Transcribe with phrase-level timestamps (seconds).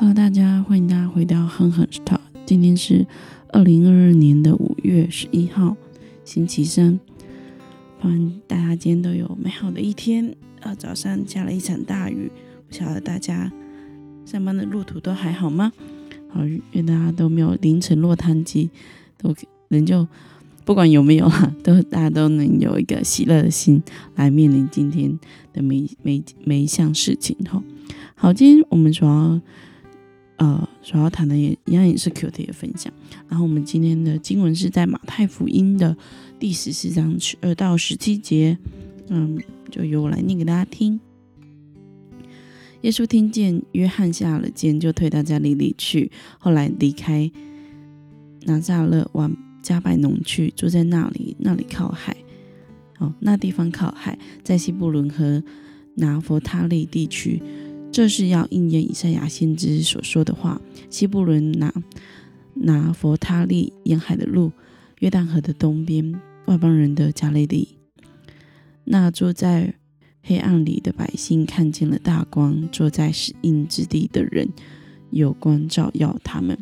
[0.00, 2.18] Hello，大家欢迎大家回到哼哼 Star。
[2.46, 3.06] 今天是
[3.50, 5.76] 二零二二年的五月十一号，
[6.24, 6.98] 星期三。
[7.98, 10.34] 欢迎大家今天都有美好的一天。
[10.60, 12.32] 呃，早上下了一场大雨，
[12.66, 13.52] 不晓得大家
[14.24, 15.70] 上班的路途都还好吗？
[16.30, 16.40] 好，
[16.72, 18.70] 愿大家都没有凌晨落汤鸡，
[19.18, 19.34] 都
[19.68, 20.08] 人就
[20.64, 23.82] 不管有没有哈，都大家都能有一个喜乐的心
[24.14, 25.20] 来面临今天
[25.52, 27.36] 的每每每一项事情。
[27.44, 27.62] 哈，
[28.14, 29.38] 好，今天我们主要
[30.40, 32.92] 呃所要谈的也一样也是 Q T 的分享。
[33.28, 35.96] 然后我们今天的经文是在马太福音的
[36.38, 38.58] 第十四章十二到十七节，
[39.08, 39.38] 嗯。
[39.70, 40.98] 就由我来念给大家听。
[42.80, 46.10] 耶稣听见约翰下了监，就退到加利利去。
[46.40, 47.30] 后来离开
[48.46, 49.32] 拿撒勒，往
[49.62, 51.36] 加百农去，住在那里。
[51.38, 52.16] 那里靠海，
[52.98, 55.40] 哦，那地方靠海，在西布伦和
[55.94, 57.40] 拿佛他利地区。
[57.92, 61.72] 这是要应验以赛亚先知所说的话：西布伦拿
[62.54, 64.52] 拿佛他利沿海的路，
[65.00, 66.14] 约旦河的东边，
[66.46, 67.76] 外邦人的加利利。
[68.84, 69.74] 那坐在
[70.22, 74.48] 黑暗里的百姓看见了大光，坐在死荫之地的人
[75.10, 76.58] 有光照耀他们。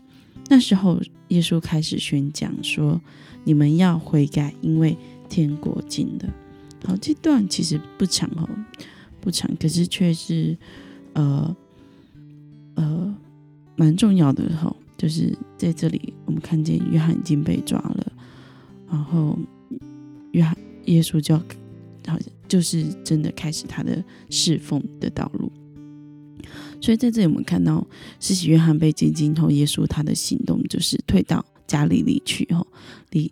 [0.48, 3.00] 那时候，耶稣开始宣讲说
[3.44, 4.96] ：“你们要悔改，因为
[5.28, 6.34] 天国近了。”
[6.86, 8.48] 好，这段其实不长哦，
[9.20, 10.56] 不长，可是却是
[11.18, 11.56] 呃
[12.76, 13.16] 呃
[13.76, 14.74] 蛮重要的哈。
[14.96, 18.12] 就是在这里，我们看见约翰已经被抓了，
[18.90, 19.38] 然后
[20.32, 21.42] 约翰耶稣就要。
[22.06, 25.52] 好像就是真的开始他的侍奉的道路，
[26.80, 27.86] 所以在这里我们看到，
[28.18, 32.66] 施洗约翰被接近后，耶稣他的行动就是退到加利利去，吼
[33.10, 33.30] 离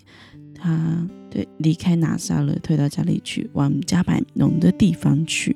[0.54, 5.55] 他对离开拿撒勒，退到加利去，往加百农的地方去。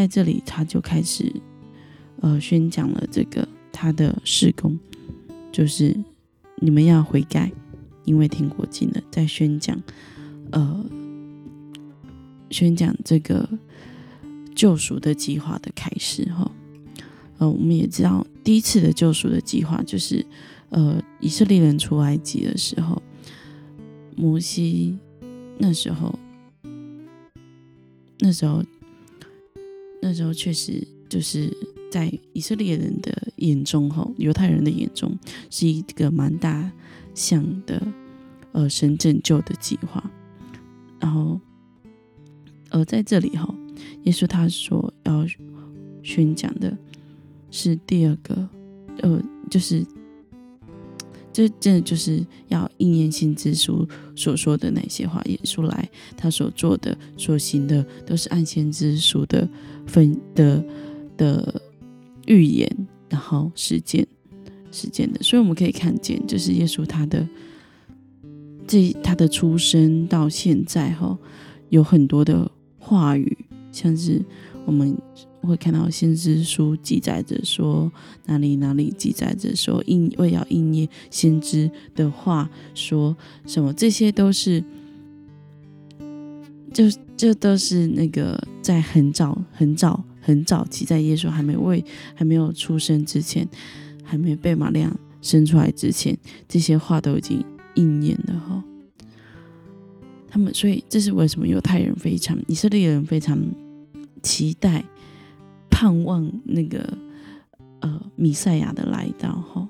[0.00, 1.30] 在这里他就开始
[2.20, 3.46] 呃宣讲了这个。
[3.72, 4.78] 他的事工
[5.50, 5.96] 就是
[6.56, 7.50] 你们要悔改，
[8.04, 9.80] 因为天国近了，在宣讲，
[10.50, 10.84] 呃，
[12.50, 13.48] 宣讲这个
[14.54, 16.50] 救赎的计划的开始哈。
[17.38, 20.26] 呃，我们也知道第一次的救赎的计划就是，
[20.68, 23.00] 呃，以色列人出埃及的时候，
[24.14, 24.98] 摩西
[25.56, 26.18] 那时候，
[28.18, 28.62] 那时候，
[30.00, 31.56] 那时候确实就是。
[31.90, 35.12] 在以色列人的眼中，哈，犹太人的眼中，
[35.50, 36.70] 是一个蛮大
[37.16, 37.84] 项的，
[38.52, 40.08] 呃，神拯救的计划。
[41.00, 41.40] 然后，
[42.68, 43.52] 呃，在这里，哈，
[44.04, 45.26] 耶稣他所要
[46.04, 46.78] 宣讲的
[47.50, 48.48] 是第二个，
[49.02, 49.84] 呃，就是，
[51.48, 55.22] 这真的就是要应验先知书所说的那些话。
[55.26, 59.48] 耶稣来，他所做的、所行的，都是按先知书的
[59.86, 60.64] 分的
[61.16, 61.62] 的。
[62.26, 62.70] 预言，
[63.08, 64.06] 然后实践，
[64.70, 67.26] 实践的，所以我们可以看见，就是耶稣他的
[68.68, 71.18] 这他的出生到现在哈，
[71.70, 73.36] 有很多的话语，
[73.72, 74.22] 像是
[74.64, 74.96] 我们
[75.48, 77.90] 会看到先知书记载着说
[78.26, 84.62] 哪里哪里记载着说应为要应验先知的话说什么，这些都是，
[86.72, 86.84] 就
[87.16, 90.04] 这都是那个在很早很早。
[90.22, 91.82] 很早期，在耶稣还没为
[92.14, 93.48] 还没有出生之前，
[94.04, 97.42] 还没被玛利亚生出来之前，这些话都已经
[97.74, 98.62] 应验了哈。
[100.28, 103.40] 他们，所以这是为什么犹太人非常、以色列人非常
[104.22, 104.84] 期待、
[105.80, 106.92] 盼望那个
[107.80, 109.66] 呃弥赛亚的来到哈。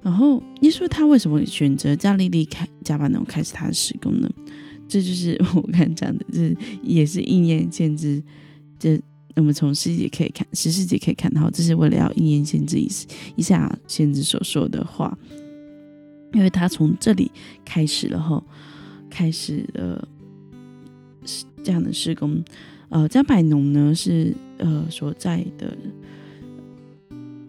[0.00, 4.30] 然后耶稣他为什么选择加利利开加巴农开始他的施工呢？
[4.86, 8.22] 这就是我看讲的，这也是应验先知。
[8.78, 9.00] 这
[9.34, 12.88] 我们从十节可以看，十四节可以看到，这是为了要应验先知一
[13.34, 15.18] 一，下先知所说的话，
[16.34, 17.32] 因为他从这里
[17.64, 18.40] 开始了哈，
[19.10, 20.08] 开始了
[21.64, 22.40] 这样的施工。
[22.90, 25.76] 呃，加百农呢是呃所在的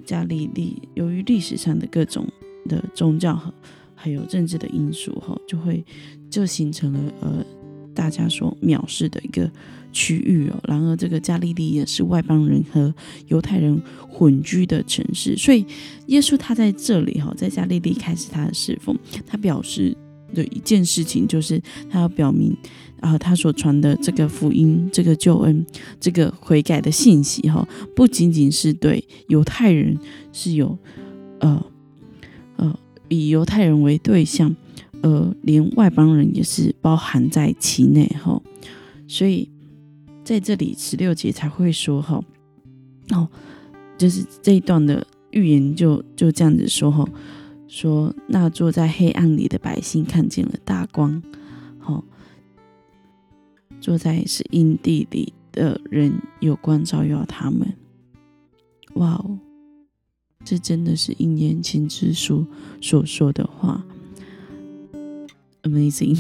[0.06, 2.28] 加利利，由于历史上的各种
[2.68, 3.54] 的宗教和
[3.96, 5.86] 还有政治的因素哈，就会
[6.30, 7.46] 就形成了呃。
[7.96, 9.48] 大家所藐视的一个
[9.92, 12.92] 区域哦，然而这个加利利也是外邦人和
[13.28, 13.80] 犹太人
[14.10, 15.64] 混居的城市，所以
[16.08, 19.96] 耶稣他在这里哈，在加利利开始他的侍奉，他表示
[20.34, 22.58] 的一件事情就是他要表明
[23.04, 25.66] 啊，他所传的这个福音、这个救恩、
[26.00, 30.00] 这个悔改的信息哈，不仅仅是对犹太人
[30.32, 30.78] 是有
[31.40, 31.66] 呃
[32.56, 32.80] 呃
[33.10, 34.56] 以犹太人为对象。
[35.02, 38.42] 呃，连外邦人也是包含在其内哈。
[39.06, 39.50] 所以
[40.24, 42.24] 在这里十六节才会说哈，
[43.10, 43.28] 哦，
[43.98, 47.06] 就是这一段的预言就就这样子说哈，
[47.68, 51.22] 说那坐在黑暗里的百姓看见了大光，
[53.84, 57.68] 坐在是阴地里的人有光照耀他们。
[58.94, 59.38] 哇哦，
[60.46, 62.48] 这真的是应验先知书
[62.80, 63.86] 所说的话
[65.64, 66.18] ，amazing。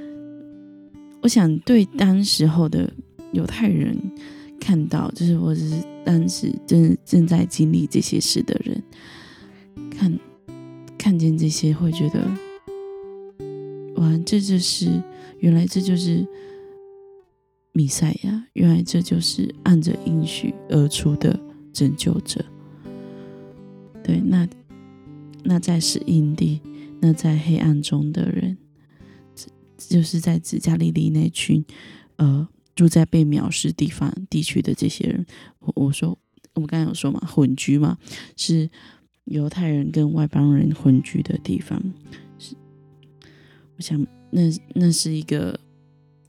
[1.22, 2.92] 我想对当时候的
[3.32, 3.96] 犹太人
[4.60, 8.82] 看到，就是或者是当时正正在经历这些事的人，
[9.90, 10.18] 看
[10.98, 12.30] 看见这些，会觉得，
[13.96, 15.02] 哇，这就是
[15.46, 16.26] 原来这就是。
[17.76, 21.38] 弥赛亚，原来这就是按着应许而出的
[21.74, 22.42] 拯救者。
[24.02, 24.48] 对，那
[25.44, 26.62] 那在是阴地，
[27.02, 28.56] 那在黑暗中的人，
[29.76, 31.62] 就是在指加利利那群，
[32.16, 35.26] 呃，住在被藐视地方地区的这些人。
[35.58, 36.16] 我我说，
[36.54, 37.98] 我们刚才有说嘛，混居嘛，
[38.38, 38.70] 是
[39.24, 41.78] 犹太人跟外邦人混居的地方。
[42.38, 42.54] 是，
[43.76, 44.42] 我想，那
[44.74, 45.58] 那是一个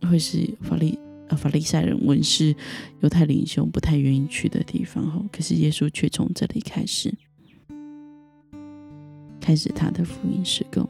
[0.01, 0.97] 会是法利
[1.29, 1.37] 呃。
[1.37, 2.55] 法利赛人、文士、
[3.01, 7.13] 犹太领袖不太愿意去的地方，吼，可是耶稣却从这里开始，
[9.39, 10.87] 开始他的福音施工。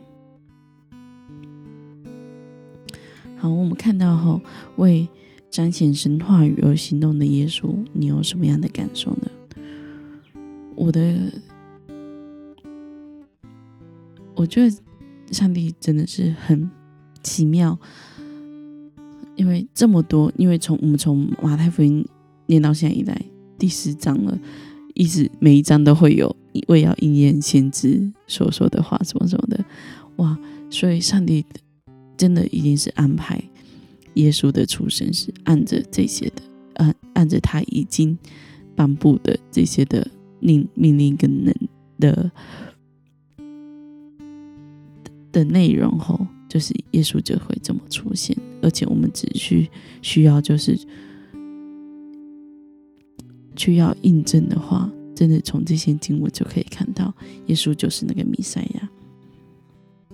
[3.36, 4.42] 好，我们看到后
[4.78, 5.08] 为
[5.50, 9.30] 彰显神话语而行动的耶稣，你有什么样的感受呢？
[10.76, 11.32] 我的，
[14.36, 14.76] 我觉得
[15.32, 16.70] 上帝真的是很
[17.28, 17.78] 奇妙。
[19.36, 22.04] 因为这么多，因为从我们从马太福音
[22.48, 23.22] 念到现在以来
[23.60, 24.36] 第十章了，
[24.96, 26.36] 一直每一章都会有
[26.68, 29.64] 为要应验先知所说的话，什么什么的，
[30.16, 30.36] 哇！
[30.72, 31.46] 所以上帝
[32.18, 33.40] 真的一定是安排
[34.16, 36.42] 耶稣的出生是按着这些的，
[36.78, 38.18] 按按着他已经
[38.76, 40.08] 颁布的这些的
[40.40, 41.54] 命命令跟能
[42.00, 42.32] 的
[45.32, 46.26] 的内容后。
[46.50, 49.70] 就是耶稣就会这么出现，而且我们只需
[50.02, 50.80] 需要就是
[53.56, 57.14] 去要印证的话，真的从这些经文就可以看到，
[57.48, 58.90] 耶稣就是那个弥赛亚，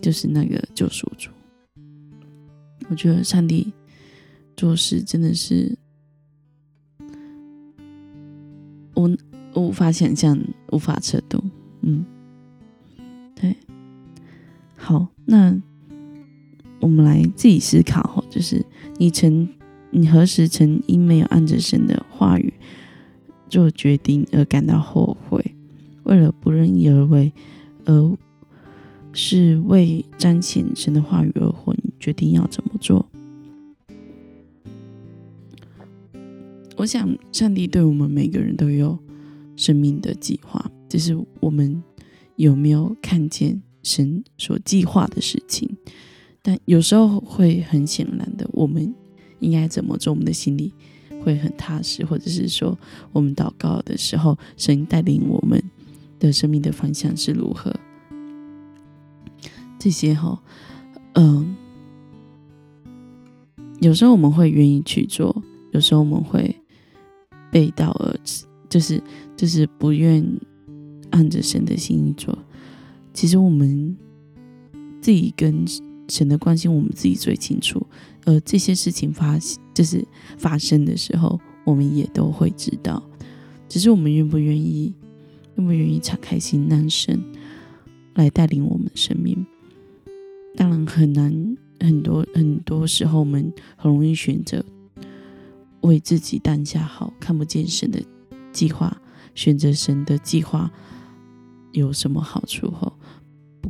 [0.02, 1.30] 就是那个救赎主。
[2.90, 3.72] 我觉得上帝
[4.58, 5.78] 做事真的是
[8.96, 9.10] 我
[9.56, 10.38] 无法想象，
[10.72, 11.44] 无法测度。
[11.82, 12.04] 嗯，
[13.36, 13.56] 对，
[14.76, 15.62] 好，那。
[16.84, 18.62] 我们来自己思考哈，就是
[18.98, 19.48] 你曾
[19.90, 22.54] 你何时曾因没有按着神的话语
[23.50, 25.56] 做决定而感到后悔？
[26.04, 27.32] 为了不任意而为，
[27.86, 28.18] 而
[29.14, 33.06] 是为彰显神的话语而活，你决定要怎么做？
[36.76, 39.00] 我想，上帝对我们每个人都有
[39.56, 41.82] 生命的计划，只是我们
[42.36, 45.78] 有没有看见神所计划的事情？
[46.46, 48.94] 但有时候会很显然的，我们
[49.40, 50.12] 应该怎么做？
[50.12, 50.74] 我们的心里
[51.24, 52.78] 会很踏实，或者是说，
[53.14, 55.64] 我们祷告的时候，神带领我们
[56.20, 57.74] 的生命的方向是如何？
[59.80, 60.38] 这些哈，
[61.14, 61.56] 嗯，
[63.80, 66.54] 有时候我们会愿意去做，有时候我们会
[67.50, 69.02] 背道而驰，就是
[69.38, 70.22] 就是不愿
[71.12, 72.38] 按着神的心意做。
[73.14, 73.96] 其实我们
[75.00, 75.66] 自己跟。
[76.10, 77.86] 神的关心我们自己最清楚，
[78.26, 79.40] 而这些事情发
[79.74, 80.06] 就是
[80.38, 83.02] 发生的时候，我们也都会知道。
[83.70, 84.94] 只是我们愿不愿意，
[85.56, 87.20] 愿不愿意敞开心，让神
[88.16, 89.46] 来带领我们的生命？
[90.56, 94.64] 当然很难，很多很多时候，我们很容易选择
[95.82, 98.00] 为自己当下好，看不见神的
[98.52, 99.02] 计划，
[99.34, 100.72] 选择神的计划
[101.72, 102.94] 有什么好处后。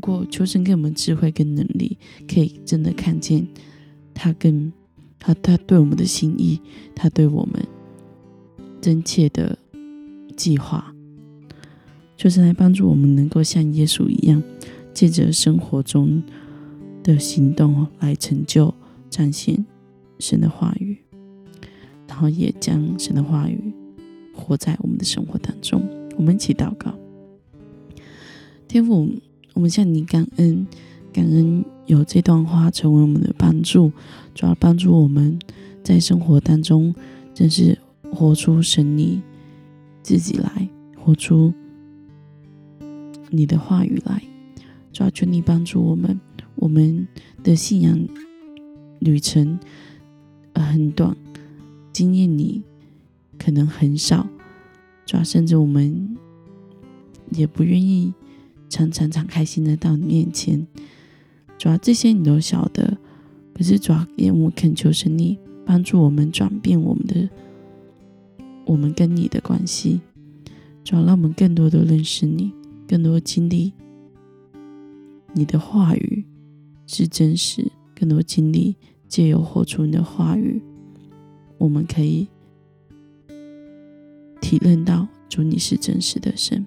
[0.06, 3.48] 过，求神给我们智慧跟能力，可以真的看见
[4.14, 4.70] 他跟
[5.18, 6.60] 他他对我们的心意，
[6.94, 7.66] 他对我们
[8.82, 9.58] 真切的
[10.36, 10.94] 计划。
[12.18, 14.44] 求神来帮助我们，能够像耶稣一样，
[14.94, 16.22] 借着生活中
[17.02, 18.74] 的行动来成就、
[19.10, 19.66] 展现
[20.20, 20.98] 神的话语，
[22.10, 23.74] 然后也将神的话语
[24.36, 25.82] 活在我们的生活当中。
[26.18, 26.94] 我们一起祷告，
[28.68, 29.10] 天父。
[29.54, 30.66] 我们向你感恩，
[31.12, 33.92] 感恩有这段话成为我们的帮助，
[34.34, 35.38] 主要帮助我们
[35.84, 36.94] 在生活当中，
[37.34, 37.78] 真是
[38.12, 39.22] 活出神你
[40.02, 41.54] 自己来，活出
[43.30, 44.22] 你的话语来。
[44.92, 46.20] 主要求你帮助我们，
[46.56, 47.08] 我们
[47.44, 48.08] 的信仰
[49.00, 49.60] 旅程
[50.54, 51.16] 很短，
[51.92, 52.64] 经验你
[53.40, 54.28] 可能很少，
[55.06, 56.16] 主要甚至我们
[57.32, 58.14] 也不愿意
[58.74, 60.66] 常常常开心的到你面前，
[61.60, 62.98] 主要这些你都晓得，
[63.54, 67.30] 可是主要也我恳求神你帮助我们转变我们的
[68.66, 70.02] 我们跟你的关系，
[70.84, 72.52] 主要让我们更多的认识你，
[72.88, 73.74] 更多经历。
[75.34, 76.26] 你的话语
[76.88, 78.76] 是真实，更多经历
[79.08, 80.60] 借由活出你的话语，
[81.60, 82.28] 我们可以
[84.42, 86.66] 体认到主你是真实的神。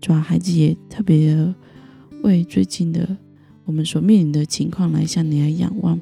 [0.00, 1.54] 主要孩子也特别的
[2.22, 3.16] 为最近的
[3.64, 5.98] 我们所面临的情况来向你来仰望。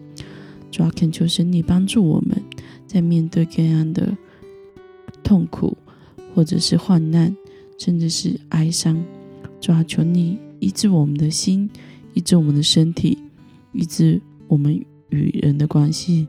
[0.71, 2.43] 主要恳求神你帮助我们
[2.87, 4.17] 在面对各样的
[5.23, 5.77] 痛苦，
[6.35, 7.37] 或者是患难，
[7.79, 9.03] 甚至是哀伤。
[9.61, 10.39] 主要求你。
[10.59, 11.69] 医治我们的心，
[12.15, 13.19] 医治我们的身体，
[13.73, 14.75] 医治我们
[15.11, 16.27] 与人的关系，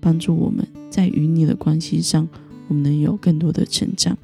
[0.00, 2.28] 帮助我们在与你的关系上，
[2.68, 4.16] 我们能有更多的成长。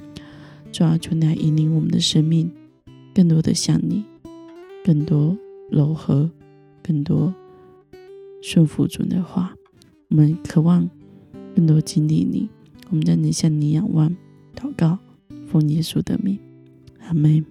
[0.73, 2.50] 主要求你来引领我们的生命，
[3.14, 4.02] 更多的像你，
[4.83, 5.37] 更多
[5.71, 6.31] 柔和，
[6.83, 7.33] 更多
[8.41, 9.55] 顺服主的话。
[10.09, 10.88] 我们渴望
[11.55, 12.49] 更多经历你，
[12.88, 14.11] 我们在能向你仰望、
[14.57, 14.99] 祷告，
[15.47, 16.38] 奉耶稣的名，
[17.00, 17.45] 阿门。